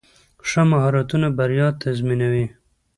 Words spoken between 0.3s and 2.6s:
ښه مهارتونه بریا تضمینوي.